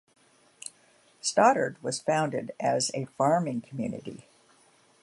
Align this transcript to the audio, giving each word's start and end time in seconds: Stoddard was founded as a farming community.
Stoddard 1.21 1.77
was 1.83 2.01
founded 2.01 2.53
as 2.59 2.89
a 2.95 3.05
farming 3.05 3.61
community. 3.61 4.25